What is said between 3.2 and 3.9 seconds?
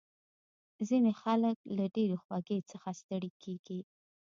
کېږي.